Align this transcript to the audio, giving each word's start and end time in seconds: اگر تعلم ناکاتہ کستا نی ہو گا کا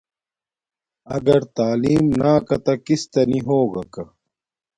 اگر 1.15 1.39
تعلم 1.55 2.05
ناکاتہ 2.19 2.73
کستا 2.85 3.21
نی 3.29 3.39
ہو 3.47 3.59
گا 3.73 3.83
کا 3.93 4.03